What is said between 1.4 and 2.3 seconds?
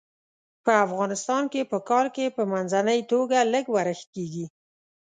کې په کال کې